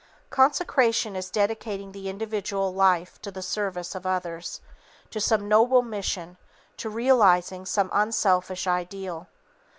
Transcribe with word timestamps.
Consecration 0.31 1.15
is 1.15 1.29
dedicating 1.29 1.91
the 1.91 2.09
individual 2.09 2.73
life 2.73 3.21
to 3.21 3.29
the 3.29 3.43
service 3.43 3.93
of 3.93 4.03
others, 4.03 4.59
to 5.11 5.21
some 5.21 5.47
noble 5.47 5.83
mission, 5.83 6.37
to 6.77 6.89
realizing 6.89 7.67
some 7.67 7.91
unselfish 7.93 8.65
ideal. 8.65 9.27